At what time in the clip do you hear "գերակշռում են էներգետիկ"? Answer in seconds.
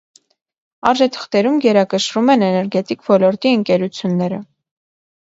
1.65-3.03